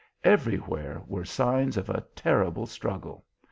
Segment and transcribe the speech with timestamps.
[0.23, 3.23] Everywhere were signs of a terrible struggle.